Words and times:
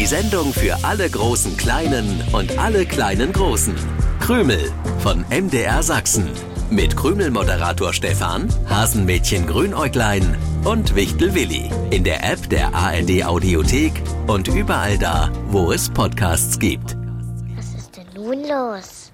Die 0.00 0.06
Sendung 0.06 0.54
für 0.54 0.82
alle 0.82 1.10
großen 1.10 1.58
Kleinen 1.58 2.24
und 2.32 2.56
alle 2.58 2.86
kleinen 2.86 3.34
Großen. 3.34 3.74
Krümel 4.18 4.72
von 5.00 5.26
MDR 5.28 5.82
Sachsen. 5.82 6.30
Mit 6.70 6.96
Krümel-Moderator 6.96 7.92
Stefan, 7.92 8.48
Hasenmädchen 8.66 9.46
Grünäuglein 9.46 10.38
und 10.64 10.96
Wichtel 10.96 11.34
Willi. 11.34 11.70
In 11.90 12.02
der 12.02 12.24
App 12.24 12.48
der 12.48 12.74
ARD 12.74 13.26
Audiothek 13.26 13.92
und 14.26 14.48
überall 14.48 14.96
da, 14.96 15.30
wo 15.48 15.70
es 15.70 15.90
Podcasts 15.90 16.58
gibt. 16.58 16.96
Was 17.54 17.74
ist 17.74 17.94
denn 17.98 18.06
nun 18.14 18.38
los? 18.48 19.12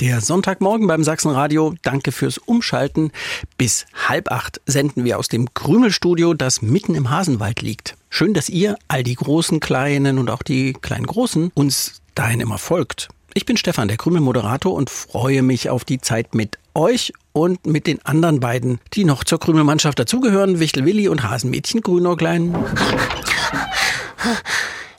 Der 0.00 0.20
Sonntagmorgen 0.20 0.88
beim 0.88 1.04
Sachsenradio. 1.04 1.74
Danke 1.82 2.10
fürs 2.10 2.38
Umschalten. 2.38 3.12
Bis 3.56 3.86
halb 4.08 4.32
acht 4.32 4.60
senden 4.66 5.04
wir 5.04 5.18
aus 5.18 5.28
dem 5.28 5.54
Krümelstudio, 5.54 6.34
das 6.34 6.62
mitten 6.62 6.96
im 6.96 7.10
Hasenwald 7.10 7.62
liegt. 7.62 7.96
Schön, 8.10 8.34
dass 8.34 8.48
ihr, 8.48 8.76
all 8.88 9.04
die 9.04 9.14
großen 9.14 9.60
Kleinen 9.60 10.18
und 10.18 10.30
auch 10.30 10.42
die 10.42 10.72
kleinen 10.72 11.06
Großen, 11.06 11.52
uns 11.54 12.02
dahin 12.16 12.40
immer 12.40 12.58
folgt. 12.58 13.08
Ich 13.34 13.46
bin 13.46 13.56
Stefan, 13.56 13.88
der 13.88 13.96
Krümel-Moderator 13.96 14.74
und 14.74 14.90
freue 14.90 15.42
mich 15.42 15.70
auf 15.70 15.84
die 15.84 16.00
Zeit 16.00 16.34
mit 16.34 16.58
euch 16.74 17.12
und 17.32 17.64
mit 17.66 17.86
den 17.86 18.04
anderen 18.04 18.40
beiden, 18.40 18.80
die 18.94 19.04
noch 19.04 19.22
zur 19.22 19.38
Krümelmannschaft 19.38 19.98
dazugehören, 19.98 20.58
Wichtel 20.58 20.84
Willi 20.84 21.08
und 21.08 21.22
Hasenmädchen 21.22 21.82
Grünäuglein. 21.82 22.54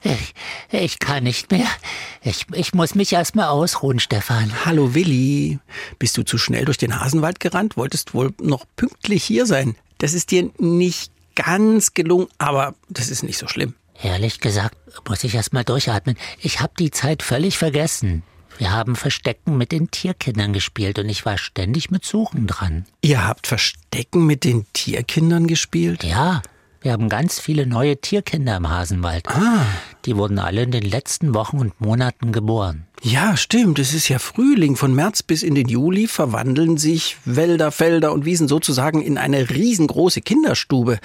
Ich, 0.05 0.36
ich 0.72 1.00
kann 1.00 1.23
nicht 1.23 1.52
mehr. 1.52 1.66
Ich, 2.22 2.45
ich 2.54 2.76
muss 2.76 2.94
mich 2.94 3.12
erstmal 3.12 3.48
ausruhen, 3.48 4.00
Stefan. 4.00 4.52
Hallo 4.64 4.94
Willi, 4.94 5.58
bist 5.98 6.16
du 6.16 6.22
zu 6.22 6.38
schnell 6.38 6.66
durch 6.66 6.78
den 6.78 7.00
Hasenwald 7.00 7.40
gerannt? 7.40 7.76
Wolltest 7.76 8.14
wohl 8.14 8.31
noch 8.40 8.66
pünktlich 8.76 9.23
hier 9.23 9.48
sein? 9.48 9.76
Das 9.98 10.14
ist 10.14 10.30
dir 10.30 10.52
nicht 10.59 11.12
ganz 11.34 11.95
gelungen, 11.95 12.28
aber 12.38 12.76
das 12.88 13.09
ist 13.09 13.23
nicht 13.23 13.40
so 13.40 13.48
schlimm. 13.48 13.73
Ehrlich 14.04 14.42
gesagt, 14.42 14.78
muss 15.09 15.23
ich 15.23 15.34
erstmal 15.34 15.64
durchatmen. 15.64 16.17
Ich 16.40 16.59
habe 16.59 16.73
die 16.78 16.92
Zeit 16.92 17.23
völlig 17.23 17.58
vergessen. 17.58 18.22
Wir 18.59 18.72
haben 18.72 18.95
Verstecken 18.95 19.58
mit 19.58 19.72
den 19.72 19.90
Tierkindern 19.90 20.53
gespielt 20.53 21.00
und 21.00 21.09
ich 21.09 21.25
war 21.25 21.40
ständig 21.40 21.90
mit 21.90 22.06
Suchen 22.06 22.45
dran. 22.45 22.86
Ihr 23.02 23.28
habt 23.28 23.47
Verstecken 23.47 24.28
mit 24.28 24.44
den 24.44 24.67
Tierkindern 24.72 25.47
gespielt? 25.47 26.03
Ja, 26.03 26.44
wir 26.86 26.92
haben 26.92 27.09
ganz 27.09 27.40
viele 27.40 27.66
neue 27.66 27.97
Tierkinder 27.97 28.58
im 28.58 28.69
Hasenwald. 28.69 29.28
Ah. 29.28 29.66
Die 30.06 30.16
wurden 30.16 30.38
alle 30.38 30.61
in 30.61 30.72
den 30.72 30.84
letzten 30.84 31.34
Wochen 31.34 31.58
und 31.58 31.81
Monaten 31.81 32.31
geboren. 32.31 32.86
Ja, 33.02 33.36
stimmt. 33.38 33.80
Es 33.80 33.94
ist 33.94 34.08
ja 34.08 34.20
Frühling. 34.20 34.75
Von 34.75 34.94
März 34.94 35.23
bis 35.23 35.42
in 35.42 35.56
den 35.56 35.67
Juli 35.67 36.08
verwandeln 36.08 36.78
sich 36.78 37.17
Wälder, 37.25 37.72
Felder 37.72 38.14
und 38.14 38.23
Wiesen 38.23 38.47
sozusagen 38.47 39.02
in 39.02 39.17
eine 39.17 39.50
riesengroße 39.50 40.22
Kinderstube. 40.22 41.00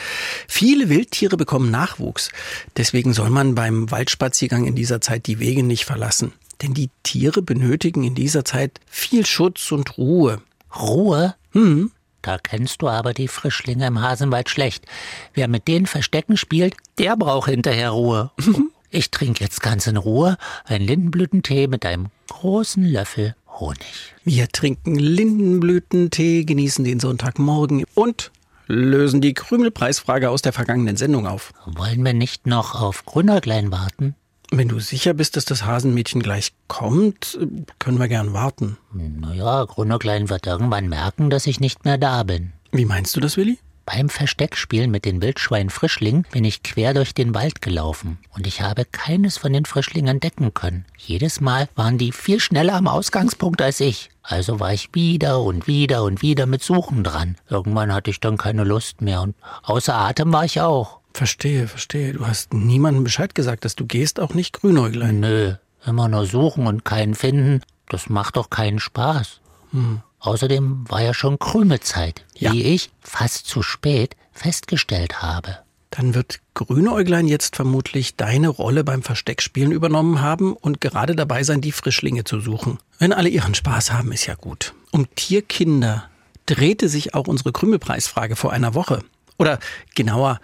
Viele 0.49 0.91
Wildtiere 0.91 1.39
bekommen 1.39 1.71
Nachwuchs. 1.71 2.31
Deswegen 2.77 3.15
soll 3.15 3.31
man 3.31 3.55
beim 3.55 3.91
Waldspaziergang 3.91 4.67
in 4.67 4.75
dieser 4.75 5.01
Zeit 5.01 5.27
die 5.27 5.39
Wege 5.39 5.63
nicht 5.63 5.85
verlassen. 5.87 6.33
Denn 6.61 6.75
die 6.75 6.91
Tiere 7.03 7.41
benötigen 7.41 8.05
in 8.05 8.15
dieser 8.15 8.45
Zeit 8.45 8.81
viel 8.87 9.25
Schutz 9.25 9.73
und 9.73 9.97
Ruhe. 9.97 10.43
Ruhe? 10.79 11.35
Hm. 11.53 11.91
Da 12.21 12.37
kennst 12.37 12.83
du 12.83 12.89
aber 12.89 13.15
die 13.15 13.29
Frischlinge 13.29 13.87
im 13.87 14.03
Hasenwald 14.03 14.51
schlecht. 14.51 14.85
Wer 15.33 15.49
mit 15.49 15.69
denen 15.69 15.87
Verstecken 15.87 16.37
spielt, 16.37 16.77
der 16.99 17.17
braucht 17.17 17.49
hinterher 17.49 17.91
Ruhe. 17.91 18.31
Ich 18.93 19.13
trinke 19.13 19.45
jetzt 19.45 19.63
ganz 19.63 19.87
in 19.87 19.97
Ruhe 19.97 20.37
einen 20.65 20.85
Lindenblütentee 20.85 21.69
mit 21.69 21.87
einem 21.87 22.09
großen 22.29 22.85
Löffel 22.85 23.37
Honig. 23.47 24.17
Wir 24.25 24.49
trinken 24.49 24.97
Lindenblütentee, 24.97 26.43
genießen 26.43 26.85
den 26.85 26.99
Sonntagmorgen 26.99 27.85
und 27.95 28.33
lösen 28.67 29.21
die 29.21 29.35
Krümelpreisfrage 29.35 30.29
aus 30.29 30.43
der 30.43 30.53
vergangenen 30.53 30.97
Sendung 30.97 31.29
auf. 31.29 31.53
Wollen 31.67 32.05
wir 32.05 32.15
nicht 32.15 32.49
noch 32.49 32.81
auf 32.81 33.05
Grünäuglein 33.05 33.71
warten? 33.71 34.17
Wenn 34.51 34.67
du 34.67 34.81
sicher 34.81 35.15
bist, 35.15 35.37
dass 35.37 35.45
das 35.45 35.65
Hasenmädchen 35.65 36.21
gleich 36.21 36.53
kommt, 36.67 37.39
können 37.79 38.01
wir 38.01 38.09
gern 38.09 38.33
warten. 38.33 38.77
Naja, 38.93 39.67
Grünäuglein 39.67 40.29
wird 40.29 40.49
irgendwann 40.49 40.89
merken, 40.89 41.31
dass 41.31 41.47
ich 41.47 41.61
nicht 41.61 41.85
mehr 41.85 41.99
da 41.99 42.25
bin. 42.25 42.55
Wie 42.73 42.87
meinst 42.87 43.15
du 43.15 43.21
das, 43.21 43.37
Willi? 43.37 43.59
Beim 43.93 44.09
Versteckspielen 44.09 44.89
mit 44.89 45.05
den 45.05 45.21
Wildschwein-Frischlingen 45.21 46.25
bin 46.31 46.45
ich 46.45 46.63
quer 46.63 46.95
durch 46.95 47.13
den 47.13 47.35
Wald 47.35 47.61
gelaufen 47.61 48.19
und 48.37 48.47
ich 48.47 48.61
habe 48.61 48.85
keines 48.85 49.37
von 49.37 49.53
den 49.53 49.65
Frischlingen 49.65 50.13
entdecken 50.13 50.55
können. 50.55 50.85
Jedes 50.97 51.41
Mal 51.41 51.69
waren 51.75 51.99
die 51.99 52.13
viel 52.13 52.39
schneller 52.39 52.75
am 52.75 52.87
Ausgangspunkt 52.87 53.61
als 53.61 53.81
ich. 53.81 54.11
Also 54.23 54.61
war 54.61 54.73
ich 54.73 54.91
wieder 54.95 55.41
und 55.41 55.67
wieder 55.67 56.05
und 56.05 56.23
wieder 56.23 56.47
mit 56.47 56.63
Suchen 56.63 57.03
dran. 57.03 57.37
Irgendwann 57.49 57.93
hatte 57.93 58.11
ich 58.11 58.21
dann 58.21 58.37
keine 58.37 58.63
Lust 58.63 59.01
mehr 59.01 59.23
und 59.23 59.35
außer 59.65 59.95
Atem 59.95 60.33
war 60.33 60.45
ich 60.45 60.61
auch. 60.61 61.01
Verstehe, 61.13 61.67
verstehe. 61.67 62.13
Du 62.13 62.29
hast 62.29 62.55
niemandem 62.55 63.03
Bescheid 63.03 63.35
gesagt, 63.35 63.65
dass 63.65 63.75
du 63.75 63.87
gehst, 63.87 64.21
auch 64.21 64.35
nicht 64.35 64.61
Grünäuglein. 64.61 65.19
Nö, 65.19 65.55
immer 65.85 66.07
nur 66.07 66.27
suchen 66.27 66.69
und 66.69 66.85
keinen 66.85 67.17
finden, 67.17 67.63
das 67.89 68.09
macht 68.09 68.37
doch 68.37 68.51
keinen 68.51 68.79
Spaß. 68.79 69.41
Hm. 69.73 70.03
Außerdem 70.21 70.85
war 70.89 71.03
ja 71.03 71.15
schon 71.15 71.39
Krümelzeit, 71.39 72.25
Ja. 72.37 72.53
wie 72.53 72.63
ich 72.63 72.91
fast 73.01 73.47
zu 73.47 73.63
spät 73.63 74.17
festgestellt 74.33 75.23
habe. 75.23 75.59
Dann 75.91 76.15
wird 76.15 76.41
Grünäuglein 76.55 77.27
jetzt 77.27 77.57
vermutlich 77.57 78.17
deine 78.17 78.49
Rolle 78.49 78.85
beim 78.85 79.03
Versteckspielen 79.03 79.73
übernommen 79.73 80.21
haben 80.21 80.53
und 80.53 80.81
gerade 80.81 81.17
dabei 81.17 81.43
sein, 81.43 81.61
die 81.61 81.73
Frischlinge 81.73 82.23
zu 82.25 82.39
suchen. 82.41 82.79
Wenn 82.99 83.13
alle 83.13 83.29
ihren 83.29 83.55
Spaß 83.55 83.93
haben, 83.93 84.13
ist 84.13 84.27
ja 84.27 84.35
gut. 84.37 84.73
Um 84.93 85.13
Tierkinder 85.17 86.05
drehte 86.47 86.89
sich 86.89 87.15
auch 87.15 87.27
unsere 87.27 87.51
Krümelpreisfrage 87.53 88.37
vor 88.37 88.53
einer 88.53 88.75
Woche. 88.75 89.03
Oder 89.39 89.59
genauer, 89.95 90.39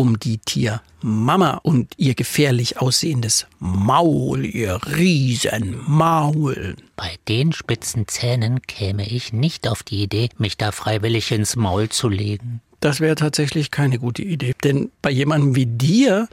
um 0.00 0.18
die 0.18 0.38
Tiermama 0.38 1.60
und 1.62 1.92
ihr 1.98 2.14
gefährlich 2.14 2.78
aussehendes 2.78 3.46
Maul, 3.58 4.46
ihr 4.46 4.80
Riesenmaul. 4.96 6.74
Bei 6.96 7.18
den 7.28 7.52
spitzen 7.52 8.08
Zähnen 8.08 8.62
käme 8.62 9.06
ich 9.06 9.34
nicht 9.34 9.68
auf 9.68 9.82
die 9.82 10.02
Idee, 10.02 10.30
mich 10.38 10.56
da 10.56 10.72
freiwillig 10.72 11.30
ins 11.32 11.54
Maul 11.54 11.90
zu 11.90 12.08
legen. 12.08 12.62
Das 12.80 13.00
wäre 13.00 13.14
tatsächlich 13.14 13.70
keine 13.70 13.98
gute 13.98 14.22
Idee. 14.22 14.54
Denn 14.64 14.90
bei 15.02 15.10
jemandem 15.10 15.54
wie 15.54 15.66
dir 15.66 16.28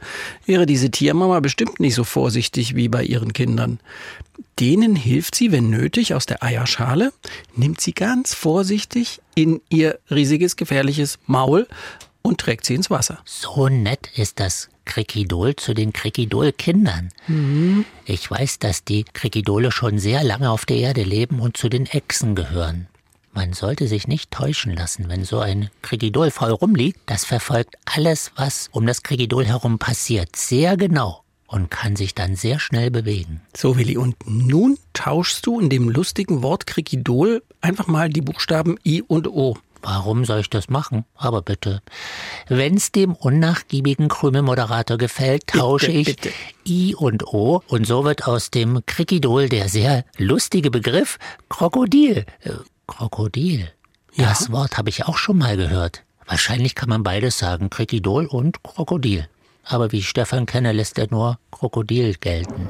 wäre 0.46 0.64
diese 0.64 0.90
Tiermama 0.90 1.40
bestimmt 1.40 1.78
nicht 1.78 1.94
so 1.94 2.04
vorsichtig 2.04 2.74
wie 2.74 2.88
bei 2.88 3.04
ihren 3.04 3.34
Kindern. 3.34 3.80
Denen 4.58 4.96
hilft 4.96 5.34
sie, 5.34 5.52
wenn 5.52 5.68
nötig, 5.68 6.14
aus 6.14 6.24
der 6.24 6.42
Eierschale, 6.42 7.12
nimmt 7.54 7.82
sie 7.82 7.92
ganz 7.92 8.32
vorsichtig 8.32 9.20
in 9.34 9.60
ihr 9.68 9.98
riesiges, 10.10 10.56
gefährliches 10.56 11.18
Maul 11.26 11.68
und 12.22 12.40
trägt 12.40 12.64
sie 12.66 12.74
ins 12.74 12.90
Wasser. 12.90 13.18
So 13.24 13.68
nett 13.68 14.10
ist 14.16 14.40
das 14.40 14.68
Krikidol 14.84 15.56
zu 15.56 15.74
den 15.74 15.92
Krikidol-Kindern. 15.92 17.10
Ich 18.04 18.30
weiß, 18.30 18.58
dass 18.58 18.84
die 18.84 19.04
Krikidole 19.04 19.70
schon 19.70 19.98
sehr 19.98 20.24
lange 20.24 20.50
auf 20.50 20.66
der 20.66 20.78
Erde 20.78 21.02
leben 21.02 21.40
und 21.40 21.56
zu 21.56 21.68
den 21.68 21.86
Echsen 21.86 22.34
gehören. 22.34 22.88
Man 23.32 23.52
sollte 23.52 23.86
sich 23.86 24.08
nicht 24.08 24.30
täuschen 24.30 24.74
lassen, 24.74 25.08
wenn 25.08 25.24
so 25.24 25.38
ein 25.38 25.70
Krikidol 25.82 26.30
voll 26.30 26.50
rumliegt. 26.50 26.98
Das 27.06 27.24
verfolgt 27.24 27.76
alles, 27.84 28.32
was 28.34 28.68
um 28.72 28.86
das 28.86 29.02
Krikidol 29.02 29.44
herum 29.44 29.78
passiert, 29.78 30.34
sehr 30.34 30.76
genau 30.76 31.22
und 31.48 31.70
kann 31.70 31.96
sich 31.96 32.14
dann 32.14 32.36
sehr 32.36 32.60
schnell 32.60 32.90
bewegen. 32.90 33.40
So, 33.56 33.76
Willi, 33.76 33.96
und 33.96 34.16
nun 34.26 34.78
tauschst 34.92 35.44
du 35.46 35.58
in 35.58 35.70
dem 35.70 35.88
lustigen 35.88 36.42
Wort 36.42 36.66
Krikidol 36.66 37.42
einfach 37.60 37.86
mal 37.86 38.10
die 38.10 38.20
Buchstaben 38.20 38.76
I 38.84 39.02
und 39.02 39.26
O. 39.26 39.56
Warum 39.82 40.24
soll 40.24 40.40
ich 40.40 40.50
das 40.50 40.68
machen? 40.68 41.04
Aber 41.14 41.42
bitte. 41.42 41.82
Wenn's 42.48 42.92
dem 42.92 43.14
unnachgiebigen 43.14 44.08
Krümelmoderator 44.08 44.98
gefällt, 44.98 45.46
tausche 45.46 45.90
ich 45.90 46.06
bitte. 46.06 46.30
I 46.66 46.94
und 46.94 47.26
O 47.26 47.62
und 47.68 47.86
so 47.86 48.04
wird 48.04 48.26
aus 48.26 48.50
dem 48.50 48.82
Krikidol 48.86 49.48
der 49.48 49.68
sehr 49.68 50.04
lustige 50.16 50.70
Begriff 50.70 51.18
Krokodil. 51.48 52.26
Äh, 52.40 52.50
Krokodil. 52.86 53.70
Ja? 54.14 54.30
Das 54.30 54.50
Wort 54.50 54.78
habe 54.78 54.88
ich 54.88 55.04
auch 55.06 55.16
schon 55.16 55.38
mal 55.38 55.56
gehört. 55.56 56.02
Wahrscheinlich 56.26 56.74
kann 56.74 56.88
man 56.88 57.02
beides 57.02 57.38
sagen, 57.38 57.70
Krikidol 57.70 58.26
und 58.26 58.62
Krokodil. 58.62 59.28
Aber 59.64 59.92
wie 59.92 59.98
ich 59.98 60.08
Stefan 60.08 60.46
kenne, 60.46 60.72
lässt 60.72 60.98
er 60.98 61.08
nur 61.10 61.38
Krokodil 61.50 62.14
gelten. 62.14 62.68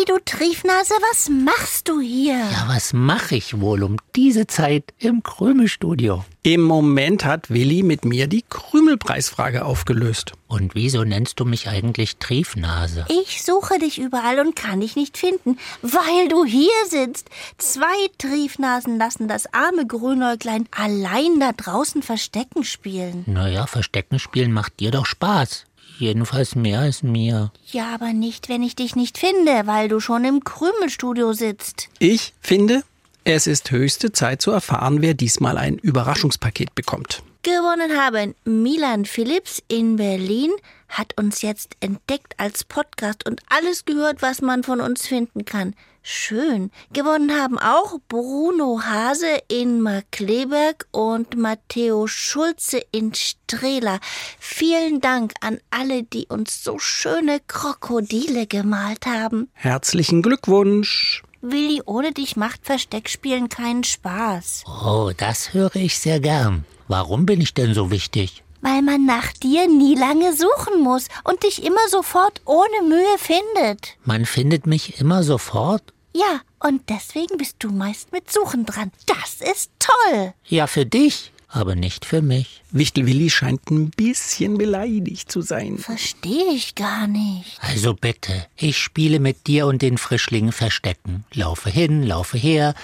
Willi, 0.00 0.18
du 0.18 0.24
Triefnase, 0.24 0.94
was 1.10 1.28
machst 1.28 1.88
du 1.88 2.00
hier? 2.00 2.38
Ja, 2.38 2.64
was 2.68 2.94
mache 2.94 3.36
ich 3.36 3.60
wohl 3.60 3.82
um 3.82 3.96
diese 4.16 4.46
Zeit 4.46 4.94
im 4.98 5.22
Krümelstudio? 5.22 6.24
Im 6.42 6.62
Moment 6.62 7.26
hat 7.26 7.50
Willi 7.50 7.82
mit 7.82 8.06
mir 8.06 8.26
die 8.26 8.42
Krümelpreisfrage 8.48 9.62
aufgelöst. 9.62 10.32
Und 10.46 10.74
wieso 10.74 11.04
nennst 11.04 11.38
du 11.38 11.44
mich 11.44 11.68
eigentlich 11.68 12.16
Triefnase? 12.16 13.04
Ich 13.10 13.42
suche 13.44 13.78
dich 13.78 13.98
überall 13.98 14.40
und 14.40 14.56
kann 14.56 14.80
dich 14.80 14.96
nicht 14.96 15.18
finden, 15.18 15.58
weil 15.82 16.28
du 16.28 16.46
hier 16.46 16.70
sitzt. 16.88 17.28
Zwei 17.58 18.08
Triefnasen 18.16 18.96
lassen 18.96 19.28
das 19.28 19.52
arme 19.52 19.86
Grünäuglein 19.86 20.66
allein 20.70 21.40
da 21.40 21.52
draußen 21.52 22.02
Verstecken 22.02 22.64
spielen. 22.64 23.24
Naja, 23.26 23.66
Verstecken 23.66 24.18
spielen 24.18 24.52
macht 24.52 24.80
dir 24.80 24.92
doch 24.92 25.04
Spaß. 25.04 25.66
Jedenfalls 26.00 26.54
mehr 26.54 26.80
als 26.80 27.02
mir. 27.02 27.52
Ja, 27.70 27.92
aber 27.94 28.14
nicht, 28.14 28.48
wenn 28.48 28.62
ich 28.62 28.74
dich 28.74 28.96
nicht 28.96 29.18
finde, 29.18 29.66
weil 29.66 29.88
du 29.88 30.00
schon 30.00 30.24
im 30.24 30.42
Krümelstudio 30.42 31.34
sitzt. 31.34 31.90
Ich 31.98 32.32
finde, 32.40 32.82
es 33.24 33.46
ist 33.46 33.70
höchste 33.70 34.10
Zeit 34.10 34.40
zu 34.40 34.50
erfahren, 34.50 35.02
wer 35.02 35.12
diesmal 35.12 35.58
ein 35.58 35.76
Überraschungspaket 35.76 36.74
bekommt. 36.74 37.22
Gewonnen 37.42 37.98
haben 37.98 38.34
Milan 38.44 39.04
Phillips 39.04 39.62
in 39.68 39.96
Berlin, 39.96 40.50
hat 40.88 41.18
uns 41.18 41.42
jetzt 41.42 41.76
entdeckt 41.80 42.32
als 42.38 42.64
Podcast 42.64 43.28
und 43.28 43.42
alles 43.50 43.84
gehört, 43.84 44.22
was 44.22 44.40
man 44.40 44.62
von 44.62 44.80
uns 44.80 45.06
finden 45.06 45.44
kann. 45.44 45.74
Schön. 46.02 46.70
Gewonnen 46.92 47.32
haben 47.32 47.58
auch 47.58 47.98
Bruno 48.08 48.80
Hase 48.82 49.42
in 49.48 49.82
Markleberg 49.82 50.86
und 50.92 51.36
Matteo 51.36 52.06
Schulze 52.06 52.82
in 52.90 53.12
Strehla. 53.14 53.98
Vielen 54.38 55.00
Dank 55.00 55.34
an 55.40 55.58
alle, 55.70 56.02
die 56.02 56.26
uns 56.26 56.64
so 56.64 56.78
schöne 56.78 57.40
Krokodile 57.46 58.46
gemalt 58.46 59.06
haben. 59.06 59.50
Herzlichen 59.52 60.22
Glückwunsch. 60.22 61.22
Willi, 61.42 61.82
ohne 61.86 62.12
dich 62.12 62.36
macht 62.36 62.64
Versteckspielen 62.64 63.48
keinen 63.48 63.84
Spaß. 63.84 64.64
Oh, 64.66 65.10
das 65.16 65.54
höre 65.54 65.76
ich 65.76 65.98
sehr 65.98 66.20
gern. 66.20 66.64
Warum 66.88 67.24
bin 67.24 67.40
ich 67.40 67.54
denn 67.54 67.72
so 67.72 67.90
wichtig? 67.90 68.42
Weil 68.60 68.82
man 68.82 69.06
nach 69.06 69.32
dir 69.32 69.68
nie 69.68 69.94
lange 69.94 70.34
suchen 70.34 70.82
muss 70.82 71.08
und 71.24 71.42
dich 71.42 71.64
immer 71.64 71.88
sofort 71.88 72.40
ohne 72.44 72.88
Mühe 72.88 73.18
findet. 73.18 73.96
Man 74.04 74.26
findet 74.26 74.66
mich 74.66 75.00
immer 75.00 75.22
sofort? 75.22 75.82
Ja, 76.14 76.40
und 76.58 76.82
deswegen 76.90 77.38
bist 77.38 77.56
du 77.60 77.70
meist 77.70 78.12
mit 78.12 78.30
Suchen 78.30 78.66
dran. 78.66 78.90
Das 79.06 79.40
ist 79.40 79.70
toll. 79.78 80.34
Ja, 80.44 80.66
für 80.66 80.84
dich, 80.84 81.32
aber 81.48 81.74
nicht 81.74 82.04
für 82.04 82.22
mich. 82.22 82.62
Wichtelwilli 82.70 83.30
scheint 83.30 83.70
ein 83.70 83.90
bisschen 83.90 84.58
beleidigt 84.58 85.30
zu 85.30 85.40
sein. 85.40 85.78
Verstehe 85.78 86.52
ich 86.52 86.74
gar 86.74 87.06
nicht. 87.06 87.58
Also 87.60 87.94
bitte, 87.94 88.46
ich 88.56 88.78
spiele 88.78 89.20
mit 89.20 89.46
dir 89.46 89.66
und 89.66 89.82
den 89.82 89.98
Frischlingen 89.98 90.52
Verstecken. 90.52 91.24
Laufe 91.32 91.70
hin, 91.70 92.02
laufe 92.02 92.38
her, 92.38 92.74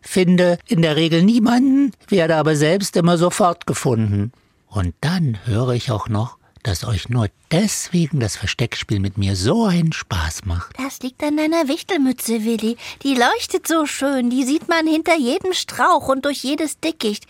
finde 0.00 0.58
in 0.66 0.82
der 0.82 0.96
Regel 0.96 1.22
niemanden, 1.22 1.92
werde 2.08 2.36
aber 2.36 2.56
selbst 2.56 2.96
immer 2.96 3.18
sofort 3.18 3.66
gefunden. 3.66 4.32
Und 4.74 4.92
dann 5.00 5.38
höre 5.44 5.70
ich 5.70 5.92
auch 5.92 6.08
noch, 6.08 6.36
dass 6.64 6.82
euch 6.82 7.08
nur 7.08 7.28
deswegen 7.52 8.18
das 8.18 8.36
Versteckspiel 8.36 8.98
mit 8.98 9.16
mir 9.16 9.36
so 9.36 9.66
einen 9.66 9.92
Spaß 9.92 10.46
macht. 10.46 10.72
Das 10.76 10.98
liegt 11.00 11.22
an 11.22 11.36
deiner 11.36 11.68
Wichtelmütze, 11.68 12.44
Willi. 12.44 12.76
Die 13.04 13.14
leuchtet 13.14 13.68
so 13.68 13.86
schön, 13.86 14.30
die 14.30 14.42
sieht 14.42 14.68
man 14.68 14.88
hinter 14.88 15.16
jedem 15.16 15.52
Strauch 15.52 16.08
und 16.08 16.24
durch 16.24 16.42
jedes 16.42 16.80
Dickicht. 16.80 17.26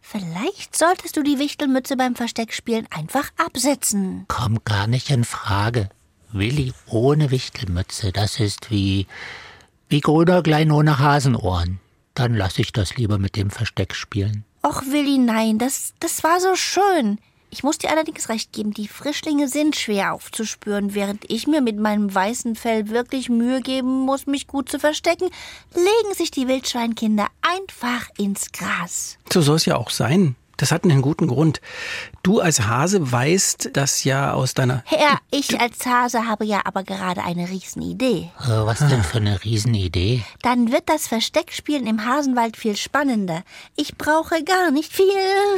Vielleicht 0.00 0.74
solltest 0.74 1.18
du 1.18 1.22
die 1.22 1.38
Wichtelmütze 1.38 1.98
beim 1.98 2.14
Versteckspielen 2.14 2.86
einfach 2.90 3.28
absetzen. 3.36 4.24
Kommt 4.28 4.64
gar 4.64 4.86
nicht 4.86 5.10
in 5.10 5.24
Frage. 5.24 5.90
Willi 6.32 6.72
ohne 6.86 7.30
Wichtelmütze, 7.30 8.10
das 8.10 8.40
ist 8.40 8.70
wie, 8.70 9.06
wie 9.90 10.00
Grünerglein 10.00 10.72
ohne 10.72 10.98
Hasenohren. 10.98 11.78
Dann 12.14 12.34
lasse 12.34 12.62
ich 12.62 12.72
das 12.72 12.96
lieber 12.96 13.18
mit 13.18 13.36
dem 13.36 13.50
Versteckspielen. 13.50 14.44
Och, 14.66 14.82
Willi, 14.90 15.18
nein, 15.18 15.58
das, 15.58 15.94
das 16.00 16.24
war 16.24 16.40
so 16.40 16.56
schön. 16.56 17.18
Ich 17.50 17.62
muss 17.62 17.78
dir 17.78 17.90
allerdings 17.90 18.28
recht 18.28 18.52
geben, 18.52 18.74
die 18.74 18.88
Frischlinge 18.88 19.46
sind 19.46 19.76
schwer 19.76 20.12
aufzuspüren, 20.12 20.92
während 20.92 21.30
ich 21.30 21.46
mir 21.46 21.60
mit 21.60 21.78
meinem 21.78 22.12
weißen 22.12 22.56
Fell 22.56 22.88
wirklich 22.88 23.28
Mühe 23.28 23.60
geben 23.60 24.00
muss, 24.00 24.26
mich 24.26 24.48
gut 24.48 24.68
zu 24.68 24.80
verstecken, 24.80 25.30
legen 25.72 26.14
sich 26.14 26.32
die 26.32 26.48
Wildschweinkinder 26.48 27.28
einfach 27.42 28.08
ins 28.18 28.50
Gras. 28.50 29.18
So 29.32 29.40
soll 29.40 29.56
es 29.56 29.66
ja 29.66 29.76
auch 29.76 29.90
sein. 29.90 30.34
Das 30.56 30.72
hat 30.72 30.84
einen 30.84 31.02
guten 31.02 31.26
Grund. 31.26 31.60
Du 32.22 32.40
als 32.40 32.66
Hase 32.66 33.12
weißt 33.12 33.70
das 33.74 34.04
ja 34.04 34.32
aus 34.32 34.54
deiner. 34.54 34.82
Ja, 34.90 35.18
ich 35.30 35.60
als 35.60 35.84
Hase 35.84 36.26
habe 36.26 36.44
ja 36.44 36.62
aber 36.64 36.82
gerade 36.82 37.22
eine 37.22 37.48
Riesenidee. 37.48 38.30
Äh, 38.40 38.48
was 38.48 38.78
denn 38.78 39.02
für 39.02 39.18
eine 39.18 39.44
Riesenidee? 39.44 40.24
Dann 40.42 40.72
wird 40.72 40.88
das 40.88 41.06
Versteckspielen 41.06 41.86
im 41.86 42.06
Hasenwald 42.06 42.56
viel 42.56 42.76
spannender. 42.76 43.42
Ich 43.76 43.96
brauche 43.96 44.42
gar 44.44 44.70
nicht 44.70 44.92
viel. 44.92 45.04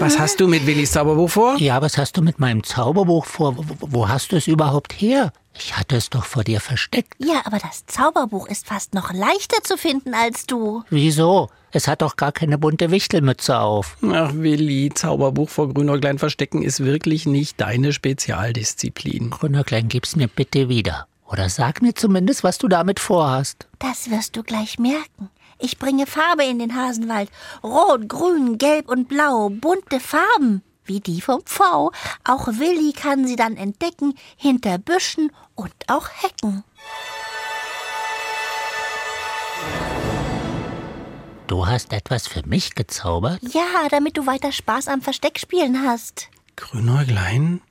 Was 0.01 0.19
hast 0.19 0.41
du 0.41 0.49
mit 0.49 0.67
Willis 0.67 0.93
Zauberbuch 0.93 1.31
vor? 1.31 1.57
Ja, 1.59 1.81
was 1.81 1.97
hast 1.97 2.17
du 2.17 2.23
mit 2.23 2.41
meinem 2.41 2.65
Zauberbuch 2.65 3.25
vor? 3.25 3.57
Wo, 3.57 3.65
wo 3.81 4.09
hast 4.09 4.33
du 4.33 4.37
es 4.37 4.47
überhaupt 4.47 4.93
her? 4.95 5.33
Ich 5.61 5.77
hatte 5.77 5.97
es 5.97 6.11
doch 6.11 6.25
vor 6.25 6.45
dir 6.45 6.61
versteckt. 6.61 7.15
Ja, 7.19 7.43
aber 7.45 7.59
das 7.59 7.85
Zauberbuch 7.87 8.49
ist 8.49 8.67
fast 8.67 8.95
noch 8.95 9.13
leichter 9.13 9.63
zu 9.63 9.77
finden 9.77 10.15
als 10.15 10.47
du. 10.47 10.85
Wieso? 10.91 11.51
Es 11.71 11.87
hat 11.87 12.03
doch 12.03 12.17
gar 12.17 12.33
keine 12.33 12.57
bunte 12.57 12.91
Wichtelmütze 12.91 13.59
auf. 13.59 13.97
Ach, 14.11 14.33
Willi, 14.33 14.91
Zauberbuch 14.95 15.51
vor 15.51 15.73
Grünäuglein 15.73 16.19
verstecken 16.19 16.63
ist 16.63 16.85
wirklich 16.85 17.27
nicht 17.27 17.61
deine 17.61 17.93
Spezialdisziplin. 17.93 19.31
Grünerklein, 19.31 19.89
gib's 19.89 20.17
mir 20.17 20.29
bitte 20.29 20.69
wieder. 20.69 21.07
Oder 21.27 21.51
sag 21.51 21.83
mir 21.83 21.95
zumindest, 21.95 22.43
was 22.43 22.57
du 22.57 22.69
damit 22.69 23.01
vorhast. 23.01 23.69
Das 23.79 24.11
wirst 24.11 24.37
du 24.37 24.43
gleich 24.43 24.79
merken. 24.79 25.29
Ich 25.59 25.79
bringe 25.79 26.07
Farbe 26.07 26.45
in 26.45 26.59
den 26.59 26.75
Hasenwald. 26.75 27.31
Rot, 27.63 28.09
grün, 28.09 28.57
gelb 28.57 28.89
und 28.89 29.09
blau. 29.09 29.51
Bunte 29.51 30.01
Farben. 30.01 30.63
Wie 30.85 31.01
die 31.01 31.21
vom 31.21 31.43
Pfau. 31.43 31.93
Auch 32.25 32.47
Willi 32.47 32.93
kann 32.93 33.27
sie 33.27 33.37
dann 33.37 33.59
entdecken 33.59 34.15
hinter 34.37 34.79
Büschen 34.79 35.31
und 35.55 35.75
auch 35.89 36.09
Hecken. 36.23 36.65
Du 41.49 41.67
hast 41.67 41.95
etwas 41.95 42.27
für 42.29 42.47
mich 42.47 42.75
gezaubert? 42.75 43.41
Ja, 43.55 43.89
damit 43.91 44.19
du 44.19 44.27
weiter 44.27 44.53
Spaß 44.53 44.87
am 44.87 45.01
Versteckspielen 45.01 45.83
hast. 45.83 46.29
Grünäuglein, 46.57 47.63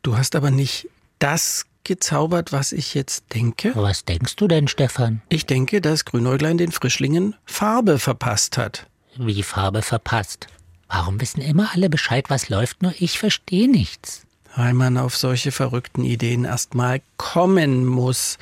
du 0.00 0.16
hast 0.16 0.34
aber 0.34 0.50
nicht 0.50 0.88
das 1.18 1.66
gezaubert, 1.84 2.52
was 2.52 2.72
ich 2.72 2.94
jetzt 2.94 3.34
denke? 3.34 3.72
Was 3.74 4.06
denkst 4.06 4.36
du 4.36 4.48
denn, 4.48 4.68
Stefan? 4.68 5.20
Ich 5.28 5.44
denke, 5.44 5.82
dass 5.82 6.06
Grünäuglein 6.06 6.56
den 6.56 6.72
Frischlingen 6.72 7.36
Farbe 7.44 7.98
verpasst 7.98 8.56
hat. 8.56 8.86
Wie 9.16 9.42
Farbe 9.42 9.82
verpasst? 9.82 10.46
Warum 10.88 11.20
wissen 11.20 11.42
immer 11.42 11.72
alle 11.74 11.90
Bescheid, 11.90 12.30
was 12.30 12.48
läuft, 12.48 12.80
nur 12.80 12.94
ich 12.98 13.18
verstehe 13.18 13.70
nichts? 13.70 14.22
Weil 14.56 14.72
man 14.72 14.96
auf 14.96 15.14
solche 15.14 15.52
verrückten 15.52 16.04
Ideen 16.04 16.46
erstmal 16.46 17.02
kommen 17.18 17.84
muss. 17.84 18.38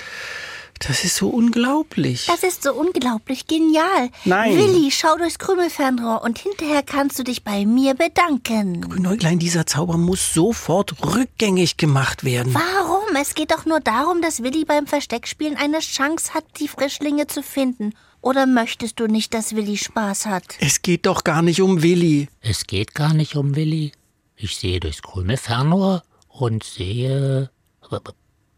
Das 0.81 1.05
ist 1.05 1.17
so 1.17 1.29
unglaublich. 1.29 2.27
Das 2.27 2.43
ist 2.43 2.63
so 2.63 2.75
unglaublich 2.75 3.47
genial. 3.47 4.11
Nein. 4.25 4.57
Willi, 4.57 4.91
schau 4.91 5.17
durchs 5.17 5.39
Krümelfernrohr 5.39 6.23
und 6.23 6.39
hinterher 6.39 6.83
kannst 6.83 7.19
du 7.19 7.23
dich 7.23 7.45
bei 7.45 7.65
mir 7.65 7.95
bedanken. 7.95 8.81
Grünäuglein, 8.83 9.39
dieser 9.39 9.67
Zauber 9.67 9.97
muss 9.97 10.35
sofort 10.35 10.95
rückgängig 11.05 11.77
gemacht 11.77 12.25
werden. 12.25 12.55
Warum? 12.55 13.17
Es 13.17 13.35
geht 13.35 13.51
doch 13.53 13.65
nur 13.67 13.81
darum, 13.81 14.21
dass 14.21 14.43
Willi 14.43 14.65
beim 14.65 14.87
Versteckspielen 14.87 15.57
eine 15.57 15.79
Chance 15.79 16.35
hat, 16.35 16.45
die 16.59 16.69
Frischlinge 16.69 17.27
zu 17.27 17.43
finden. 17.43 17.95
Oder 18.21 18.47
möchtest 18.47 19.01
du 19.01 19.07
nicht, 19.07 19.35
dass 19.35 19.55
Willi 19.55 19.77
Spaß 19.77 20.27
hat? 20.27 20.45
Es 20.59 20.81
geht 20.83 21.07
doch 21.07 21.25
gar 21.25 21.43
nicht 21.43 21.61
um 21.61 21.83
Willi. 21.83 22.29
Es 22.41 22.67
geht 22.67 22.95
gar 22.95 23.13
nicht 23.13 23.37
um 23.37 23.55
Willi. 23.55 23.93
Ich 24.37 24.57
sehe 24.57 24.81
durchs 24.81 25.03
Krümelfernrohr 25.03 26.03
und 26.29 26.65
sehe. 26.65 27.51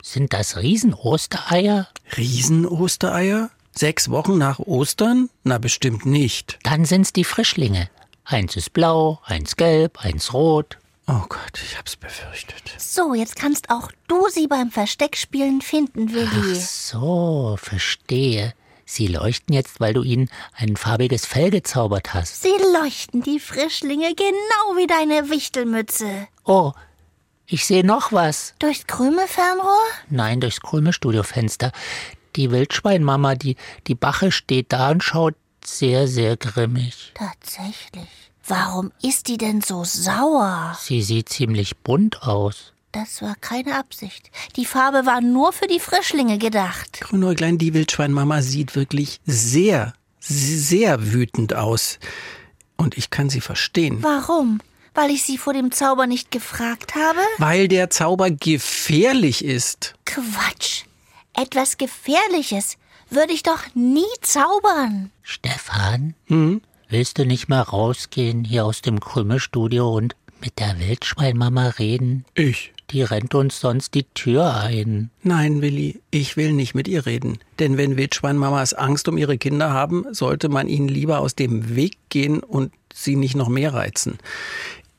Sind 0.09 0.33
das 0.33 0.57
Riesen-Ostereier? 0.57 1.89
Riesenostereier? 2.17 3.51
Sechs 3.75 4.09
Wochen 4.09 4.39
nach 4.39 4.61
Ostern? 4.61 5.31
Na, 5.43 5.59
bestimmt 5.59 6.07
nicht. 6.07 6.61
Dann 6.63 6.85
sind's 6.85 7.13
die 7.13 7.25
Frischlinge. 7.25 7.91
Eins 8.25 8.55
ist 8.55 8.73
blau, 8.73 9.19
eins 9.25 9.57
gelb, 9.57 9.99
eins 10.05 10.33
rot. 10.33 10.79
Oh 11.09 11.25
Gott, 11.29 11.61
ich 11.61 11.77
hab's 11.77 11.97
befürchtet. 11.97 12.63
So, 12.79 13.15
jetzt 13.15 13.35
kannst 13.35 13.69
auch 13.69 13.91
du 14.07 14.29
sie 14.29 14.47
beim 14.47 14.71
Versteckspielen 14.71 15.61
finden, 15.61 16.09
Ach 16.11 16.15
Willi. 16.15 16.55
so, 16.55 17.57
verstehe. 17.61 18.55
Sie 18.85 19.09
leuchten 19.09 19.57
jetzt, 19.57 19.81
weil 19.81 19.95
du 19.95 20.05
ihnen 20.05 20.31
ein 20.57 20.77
farbiges 20.77 21.27
Fell 21.27 21.51
gezaubert 21.51 22.15
hast. 22.15 22.43
Sie 22.43 22.55
leuchten, 22.81 23.23
die 23.25 23.41
Frischlinge, 23.41 24.15
genau 24.15 24.77
wie 24.77 24.87
deine 24.87 25.31
Wichtelmütze. 25.31 26.29
Oh, 26.45 26.75
ich 27.47 27.65
sehe 27.65 27.85
noch 27.85 28.13
was. 28.13 28.55
Durchs 28.59 28.87
Krümelfernrohr? 28.87 29.87
Nein, 30.11 30.41
durchs 30.41 30.61
Krümelstudiofenster. 30.61 31.73
Die 32.35 32.51
Wildschweinmama, 32.51 33.35
die, 33.35 33.57
die 33.87 33.95
Bache 33.95 34.33
steht 34.33 34.73
da 34.73 34.91
und 34.91 35.03
schaut 35.03 35.35
sehr, 35.65 36.09
sehr 36.09 36.37
grimmig. 36.37 37.13
Tatsächlich. 37.15 38.09
Warum 38.47 38.93
ist 39.03 39.29
die 39.29 39.39
denn 39.39 39.61
so 39.61 39.85
sauer? 39.85 40.77
Sie 40.81 41.03
sieht 41.03 41.29
ziemlich 41.29 41.77
bunt 41.79 42.23
aus. 42.23 42.73
Das 42.93 43.21
war 43.21 43.35
keine 43.41 43.77
Absicht. 43.77 44.31
Die 44.57 44.65
Farbe 44.65 45.05
war 45.05 45.21
nur 45.21 45.53
für 45.53 45.67
die 45.67 45.81
Frischlinge 45.81 46.39
gedacht. 46.39 47.01
Grünäuglein, 47.01 47.59
die 47.59 47.75
Wildschweinmama 47.75 48.43
sieht 48.43 48.75
wirklich 48.75 49.21
sehr, 49.27 49.95
sehr 50.21 51.13
wütend 51.13 51.55
aus. 51.55 51.99
Und 52.77 52.97
ich 52.97 53.11
kann 53.11 53.29
sie 53.29 53.41
verstehen. 53.41 53.99
Warum? 54.03 54.61
Weil 54.97 55.11
ich 55.11 55.23
sie 55.23 55.39
vor 55.39 55.53
dem 55.53 55.71
Zauber 55.71 56.07
nicht 56.07 56.31
gefragt 56.33 56.95
habe? 56.95 57.21
Weil 57.39 57.69
der 57.69 57.91
Zauber 57.91 58.31
gefährlich 58.31 59.45
ist. 59.45 59.95
Quatsch. 60.07 60.85
Etwas 61.35 61.77
Gefährliches 61.77 62.79
würde 63.11 63.33
ich 63.35 63.43
doch 63.43 63.61
nie 63.75 64.03
zaubern. 64.23 65.11
Stefan, 65.23 66.15
Hm? 66.27 66.61
willst 66.89 67.19
du 67.19 67.27
nicht 67.27 67.49
mal 67.49 67.61
rausgehen 67.61 68.43
hier 68.45 68.65
aus 68.65 68.81
dem 68.83 68.99
Krümelstudio 69.01 69.95
und 69.95 70.17
mit 70.41 70.59
der 70.59 70.79
Wildschweinmama 70.81 71.69
reden? 71.79 72.25
Ich. 72.35 72.73
Die 72.91 73.03
rennt 73.03 73.35
uns 73.35 73.59
sonst 73.61 73.95
die 73.95 74.05
Tür 74.15 74.55
ein. 74.63 75.11
Nein, 75.25 75.61
Willi, 75.61 76.01
ich 76.13 76.37
will 76.37 76.53
nicht 76.53 76.75
mit 76.77 76.87
ihr 76.87 77.05
reden. 77.05 77.39
Denn 77.59 77.77
wenn 77.77 77.97
Wildschweinmamas 77.97 78.75
Angst 78.75 79.09
um 79.09 79.19
ihre 79.19 79.39
Kinder 79.39 79.73
haben, 79.73 80.05
sollte 80.15 80.49
man 80.49 80.69
ihnen 80.69 80.87
lieber 80.87 81.19
aus 81.19 81.35
dem 81.35 81.75
Weg 81.75 81.97
gehen 82.11 82.39
und 82.41 82.73
sie 82.95 83.17
nicht 83.17 83.35
noch 83.35 83.49
mehr 83.49 83.75
reizen. 83.75 84.19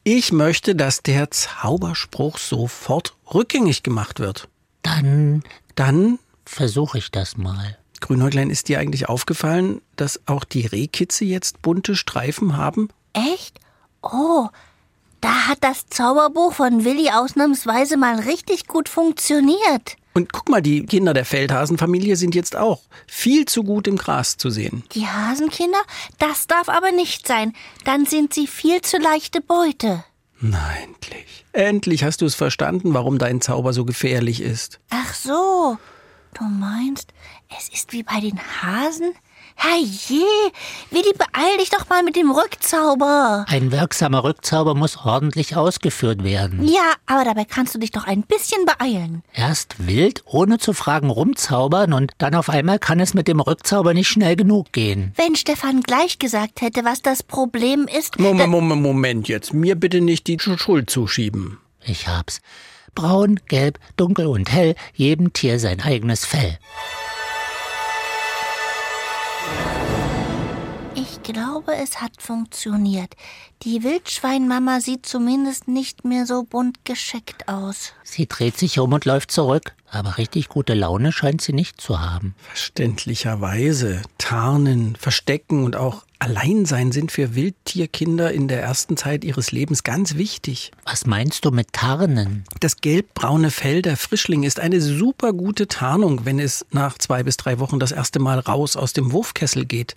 Ich 0.10 0.32
möchte, 0.32 0.74
dass 0.74 1.04
der 1.04 1.32
Zauberspruch 1.32 2.38
sofort 2.38 3.18
rückgängig 3.34 3.84
gemacht 3.84 4.22
wird. 4.22 4.48
Dann 4.82 5.44
Dann, 5.76 6.18
versuche 6.46 7.00
ich 7.00 7.12
das 7.12 7.36
mal. 7.36 7.78
Grünäuglein, 8.00 8.50
ist 8.50 8.70
dir 8.70 8.80
eigentlich 8.80 9.10
aufgefallen, 9.10 9.82
dass 9.98 10.22
auch 10.26 10.46
die 10.46 10.66
Rehkitze 10.66 11.26
jetzt 11.26 11.62
bunte 11.62 11.94
Streifen 11.98 12.56
haben? 12.56 12.88
Echt? 13.12 13.60
Oh, 14.02 14.48
da 15.20 15.50
hat 15.50 15.58
das 15.60 15.88
Zauberbuch 15.90 16.54
von 16.54 16.86
Willi 16.86 17.10
ausnahmsweise 17.10 17.98
mal 17.98 18.18
richtig 18.22 18.66
gut 18.68 18.88
funktioniert. 18.88 19.98
Und 20.18 20.34
guck 20.34 20.50
mal, 20.50 20.64
die 20.64 20.84
Kinder 20.84 21.14
der 21.14 21.26
Feldhasenfamilie 21.26 22.16
sind 22.16 22.34
jetzt 22.34 22.56
auch 22.56 22.82
viel 23.06 23.46
zu 23.46 23.64
gut 23.64 23.88
im 23.88 23.98
Gras 23.98 24.36
zu 24.36 24.50
sehen. 24.50 24.84
Die 24.94 25.06
Hasenkinder? 25.06 25.78
Das 26.18 26.48
darf 26.48 26.70
aber 26.70 26.92
nicht 26.92 27.28
sein. 27.28 27.54
Dann 27.86 28.08
sind 28.08 28.34
sie 28.34 28.48
viel 28.48 28.82
zu 28.82 28.98
leichte 28.98 29.42
Beute. 29.42 30.04
Na, 30.40 30.72
endlich. 30.84 31.46
Endlich 31.52 32.04
hast 32.04 32.22
du 32.22 32.26
es 32.26 32.34
verstanden, 32.34 32.96
warum 32.96 33.20
dein 33.20 33.42
Zauber 33.42 33.74
so 33.74 33.86
gefährlich 33.86 34.42
ist. 34.42 34.80
Ach 34.90 35.14
so. 35.14 35.78
Du 36.34 36.46
meinst, 36.46 37.14
es 37.56 37.70
ist 37.70 37.94
wie 37.94 38.02
bei 38.02 38.20
den 38.20 38.40
Hasen? 38.40 39.14
Herrje, 39.60 40.24
Willi, 40.92 41.14
beeil 41.18 41.58
dich 41.60 41.72
doch 41.72 41.90
mal 41.90 42.04
mit 42.04 42.16
dem 42.16 42.30
Rückzauber. 42.30 43.44
Ein 43.50 43.72
wirksamer 43.72 44.24
Rückzauber 44.24 44.76
muss 44.76 44.98
ordentlich 45.04 45.56
ausgeführt 45.56 46.24
werden. 46.24 46.68
Ja, 46.68 46.94
aber 47.08 47.26
dabei 47.26 47.44
kannst 47.44 47.74
du 47.74 47.80
dich 47.80 47.90
doch 47.90 48.06
ein 48.06 48.22
bisschen 48.22 48.66
beeilen. 48.66 49.24
Erst 49.34 49.88
wild, 49.88 50.22
ohne 50.26 50.60
zu 50.60 50.74
fragen, 50.74 51.10
rumzaubern 51.10 51.94
und 51.94 52.12
dann 52.20 52.36
auf 52.36 52.50
einmal 52.50 52.78
kann 52.78 53.00
es 53.00 53.16
mit 53.16 53.28
dem 53.28 53.40
Rückzauber 53.40 53.96
nicht 53.96 54.08
schnell 54.08 54.36
genug 54.36 54.72
gehen. 54.74 55.12
Wenn 55.16 55.36
Stefan 55.36 55.82
gleich 55.82 56.20
gesagt 56.20 56.62
hätte, 56.62 56.86
was 56.86 57.02
das 57.02 57.24
Problem 57.24 57.88
ist. 57.88 58.20
Moment, 58.20 58.52
Moment, 58.52 58.82
Moment 58.84 59.28
jetzt. 59.28 59.56
Mir 59.56 59.76
bitte 59.76 60.02
nicht 60.02 60.28
die 60.28 60.38
Schuld 60.40 60.92
zuschieben. 60.92 61.58
Ich 61.84 62.08
hab's. 62.08 62.42
Braun, 62.94 63.40
gelb, 63.48 63.80
dunkel 63.96 64.28
und 64.28 64.52
hell, 64.52 64.76
jedem 64.94 65.34
Tier 65.34 65.60
sein 65.60 65.82
eigenes 65.82 66.26
Fell. 66.26 66.60
Glaube, 71.34 71.76
es 71.76 72.02
hat 72.02 72.22
funktioniert. 72.22 73.14
Die 73.64 73.84
Wildschweinmama 73.84 74.82
sieht 74.82 75.08
zumindest 75.08 75.68
nicht 75.68 76.06
mehr 76.06 76.28
so 76.28 76.44
bunt 76.44 76.86
gescheckt 76.86 77.48
aus. 77.48 77.94
Sie 78.04 78.28
dreht 78.28 78.58
sich 78.58 78.80
um 78.80 78.94
und 78.94 79.06
läuft 79.06 79.32
zurück, 79.32 79.74
aber 79.90 80.20
richtig 80.20 80.48
gute 80.48 80.76
Laune 80.76 81.12
scheint 81.12 81.42
sie 81.42 81.54
nicht 81.54 81.82
zu 81.82 82.00
haben. 82.00 82.36
Verständlicherweise. 82.38 84.04
Tarnen, 84.20 84.96
Verstecken 84.96 85.64
und 85.64 85.76
auch 85.76 86.04
Alleinsein 86.20 86.92
sind 86.92 87.12
für 87.12 87.36
Wildtierkinder 87.36 88.32
in 88.32 88.48
der 88.48 88.62
ersten 88.62 88.98
Zeit 88.98 89.24
ihres 89.24 89.52
Lebens 89.52 89.84
ganz 89.84 90.16
wichtig. 90.16 90.72
Was 90.84 91.06
meinst 91.06 91.46
du 91.46 91.52
mit 91.52 91.74
Tarnen? 91.74 92.44
Das 92.60 92.78
gelbbraune 92.78 93.52
Fell 93.52 93.84
der 93.84 93.98
Frischlinge 93.98 94.48
ist 94.48 94.60
eine 94.60 94.82
super 94.82 95.32
gute 95.32 95.68
Tarnung, 95.68 96.26
wenn 96.26 96.40
es 96.40 96.66
nach 96.72 96.98
zwei 96.98 97.22
bis 97.22 97.38
drei 97.38 97.60
Wochen 97.60 97.80
das 97.80 97.92
erste 97.92 98.18
Mal 98.18 98.40
raus 98.40 98.76
aus 98.76 98.94
dem 98.94 99.12
Wurfkessel 99.12 99.66
geht. 99.66 99.96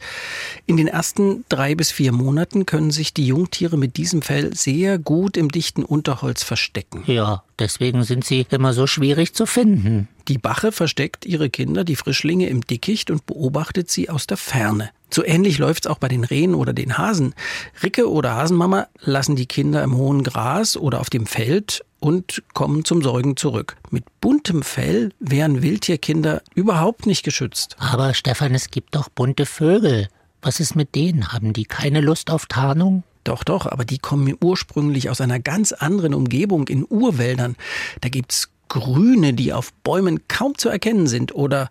In 0.67 0.77
den 0.77 0.89
ersten 0.89 1.47
drei 1.49 1.75
bis 1.75 1.91
vier 1.91 2.13
Monaten 2.13 2.67
können 2.67 2.91
sich 2.91 3.15
die 3.15 3.27
Jungtiere 3.51 3.77
mit 3.77 3.97
diesem 3.97 4.23
Fell 4.23 4.55
sehr 4.55 4.97
gut 5.01 5.37
im 5.37 5.51
dichten 5.51 5.85
Unterholz 5.85 6.45
verstecken. 6.45 7.03
Ja, 7.07 7.43
deswegen 7.59 8.05
sind 8.05 8.25
sie 8.25 8.47
immer 8.49 8.73
so 8.73 8.87
schwierig 8.87 9.35
zu 9.35 9.45
finden. 9.45 10.07
Die 10.29 10.39
Bache 10.39 10.71
versteckt 10.71 11.27
ihre 11.27 11.51
Kinder, 11.51 11.83
die 11.83 11.97
Frischlinge, 11.97 12.49
im 12.49 12.61
Dickicht 12.61 13.11
und 13.11 13.27
beobachtet 13.27 13.91
sie 13.91 14.09
aus 14.09 14.29
der 14.29 14.37
Ferne. 14.37 14.91
So 15.13 15.25
ähnlich 15.25 15.59
läuft's 15.59 15.89
auch 15.89 15.99
bei 15.99 16.07
den 16.07 16.23
Rehen 16.23 16.55
oder 16.55 16.73
den 16.73 16.97
Hasen. 16.97 17.35
Ricke 17.83 18.09
oder 18.09 18.37
Hasenmama 18.37 18.87
lassen 19.01 19.35
die 19.35 19.47
Kinder 19.47 19.83
im 19.83 19.97
hohen 19.97 20.23
Gras 20.23 20.77
oder 20.77 21.01
auf 21.01 21.11
dem 21.11 21.27
Feld 21.27 21.85
und 21.99 22.45
kommen 22.55 22.85
zum 22.85 23.03
Säugen 23.03 23.37
zurück. 23.37 23.79
Mit 23.91 24.05
buntem 24.21 24.63
Fell 24.63 25.11
wären 25.19 25.61
Wildtierkinder 25.61 26.43
überhaupt 26.55 27.07
nicht 27.07 27.25
geschützt. 27.25 27.75
Aber 27.81 28.15
Stefan, 28.15 28.55
es 28.55 28.71
gibt 28.71 28.95
doch 28.95 29.09
bunte 29.09 29.45
Vögel. 29.45 30.07
Was 30.41 30.61
ist 30.61 30.77
mit 30.77 30.95
denen? 30.95 31.33
Haben 31.33 31.53
die 31.53 31.65
keine 31.65 32.01
Lust 32.01 32.31
auf 32.31 32.47
Tarnung? 32.47 33.03
Doch, 33.25 33.45
doch, 33.45 33.67
aber 33.67 33.85
die 33.85 33.99
kommen 33.99 34.35
ursprünglich 34.43 35.11
aus 35.11 35.21
einer 35.21 35.41
ganz 35.41 35.73
anderen 35.73 36.15
Umgebung 36.15 36.69
in 36.69 36.87
Urwäldern. 36.89 37.57
Da 38.01 38.09
gibt's 38.09 38.51
Grüne, 38.69 39.35
die 39.35 39.53
auf 39.53 39.73
Bäumen 39.83 40.27
kaum 40.29 40.57
zu 40.57 40.69
erkennen 40.69 41.07
sind 41.07 41.35
oder 41.35 41.69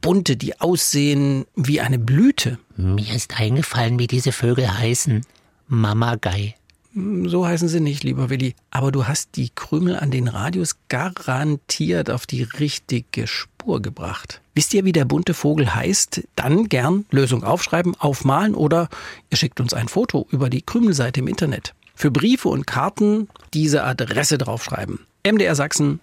bunte, 0.00 0.36
die 0.36 0.60
aussehen 0.60 1.46
wie 1.56 1.80
eine 1.80 1.98
Blüte. 1.98 2.58
Mir 2.76 3.14
ist 3.14 3.40
eingefallen, 3.40 3.98
wie 3.98 4.06
diese 4.06 4.32
Vögel 4.32 4.78
heißen. 4.78 5.24
Mamagei. 5.66 6.54
So 6.94 7.44
heißen 7.44 7.66
sie 7.66 7.80
nicht, 7.80 8.04
lieber 8.04 8.30
Willi. 8.30 8.54
Aber 8.70 8.92
du 8.92 9.08
hast 9.08 9.30
die 9.34 9.50
Krümel 9.52 9.96
an 9.96 10.12
den 10.12 10.28
Radios 10.28 10.76
garantiert 10.88 12.08
auf 12.08 12.24
die 12.26 12.44
richtige 12.44 13.26
Spur 13.26 13.82
gebracht. 13.82 14.40
Wisst 14.54 14.72
ihr, 14.74 14.84
wie 14.84 14.92
der 14.92 15.04
bunte 15.04 15.34
Vogel 15.34 15.74
heißt? 15.74 16.22
Dann 16.36 16.68
gern 16.68 17.04
Lösung 17.10 17.42
aufschreiben, 17.42 17.96
aufmalen 17.98 18.54
oder 18.54 18.88
ihr 19.30 19.36
schickt 19.36 19.60
uns 19.60 19.74
ein 19.74 19.88
Foto 19.88 20.28
über 20.30 20.48
die 20.48 20.62
Krümelseite 20.62 21.18
im 21.18 21.26
Internet. 21.26 21.74
Für 21.96 22.12
Briefe 22.12 22.48
und 22.48 22.66
Karten 22.66 23.28
diese 23.52 23.82
Adresse 23.82 24.38
draufschreiben. 24.38 25.00
MDR 25.26 25.56
Sachsen, 25.56 26.00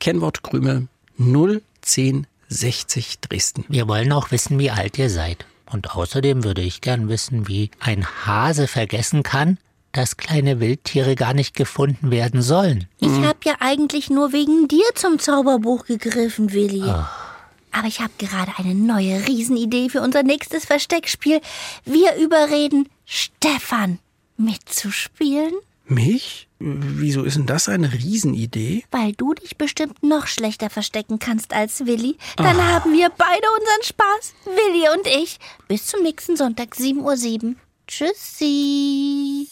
Kennwort 0.00 0.42
Krümel 0.42 0.88
01060 1.18 3.20
Dresden. 3.20 3.64
Wir 3.68 3.86
wollen 3.86 4.10
auch 4.12 4.32
wissen, 4.32 4.58
wie 4.58 4.70
alt 4.70 4.98
ihr 4.98 5.10
seid. 5.10 5.46
Und 5.70 5.94
außerdem 5.94 6.44
würde 6.44 6.62
ich 6.62 6.80
gern 6.80 7.08
wissen, 7.08 7.48
wie 7.48 7.70
ein 7.80 8.06
Hase 8.26 8.68
vergessen 8.68 9.22
kann, 9.22 9.58
dass 9.94 10.16
kleine 10.18 10.60
Wildtiere 10.60 11.14
gar 11.14 11.32
nicht 11.32 11.54
gefunden 11.54 12.10
werden 12.10 12.42
sollen. 12.42 12.86
Ich 12.98 13.12
hab 13.22 13.44
ja 13.44 13.54
eigentlich 13.60 14.10
nur 14.10 14.32
wegen 14.32 14.68
dir 14.68 14.84
zum 14.94 15.18
Zauberbuch 15.18 15.86
gegriffen, 15.86 16.52
Willi. 16.52 16.82
Aber 16.82 17.88
ich 17.88 18.00
habe 18.00 18.12
gerade 18.18 18.52
eine 18.58 18.74
neue 18.74 19.26
Riesenidee 19.26 19.88
für 19.88 20.00
unser 20.00 20.22
nächstes 20.22 20.64
Versteckspiel. 20.66 21.40
Wir 21.84 22.16
überreden 22.16 22.88
Stefan 23.06 23.98
mitzuspielen, 24.36 25.52
Mich? 25.86 26.48
Wieso 26.58 27.24
ist 27.24 27.36
denn 27.36 27.46
das 27.46 27.68
eine 27.68 27.92
Riesenidee? 27.92 28.84
weil 28.90 29.12
du 29.12 29.34
dich 29.34 29.58
bestimmt 29.58 30.02
noch 30.02 30.26
schlechter 30.26 30.70
verstecken 30.70 31.18
kannst 31.18 31.52
als 31.52 31.84
Willi. 31.86 32.16
Dann 32.36 32.56
haben 32.56 32.92
wir 32.92 33.10
beide 33.10 33.46
unseren 33.58 33.82
Spaß, 33.82 34.34
Willi 34.46 34.88
und 34.96 35.06
ich. 35.06 35.38
Bis 35.68 35.86
zum 35.86 36.02
nächsten 36.02 36.36
Sonntag, 36.36 36.74
7.07 36.74 37.44
Uhr. 37.44 37.54
Tschüssi. 37.86 39.43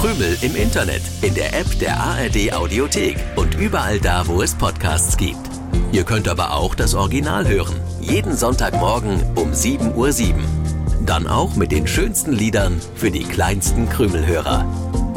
Krümel 0.00 0.38
im 0.42 0.54
Internet, 0.54 1.02
in 1.22 1.34
der 1.34 1.58
App 1.58 1.76
der 1.80 1.98
ARD 1.98 2.52
Audiothek 2.52 3.16
und 3.34 3.56
überall 3.56 3.98
da, 3.98 4.28
wo 4.28 4.42
es 4.42 4.54
Podcasts 4.54 5.16
gibt. 5.16 5.40
Ihr 5.90 6.04
könnt 6.04 6.28
aber 6.28 6.54
auch 6.54 6.76
das 6.76 6.94
Original 6.94 7.48
hören. 7.48 7.74
Jeden 8.00 8.36
Sonntagmorgen 8.36 9.20
um 9.34 9.50
7.07 9.50 9.94
Uhr. 9.96 10.06
Dann 11.04 11.26
auch 11.26 11.56
mit 11.56 11.72
den 11.72 11.88
schönsten 11.88 12.30
Liedern 12.30 12.80
für 12.94 13.10
die 13.10 13.24
kleinsten 13.24 13.88
Krümelhörer. 13.88 15.07